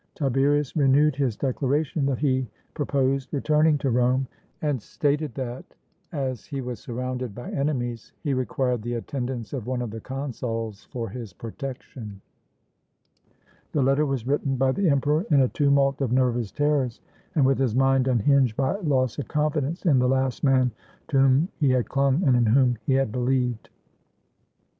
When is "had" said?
21.69-21.89, 22.95-23.11